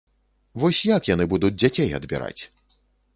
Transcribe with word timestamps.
Вось 0.61 0.79
як 0.95 1.09
яны 1.13 1.27
будуць 1.33 1.51
дзяцей 1.61 1.93
адбіраць? 1.99 2.41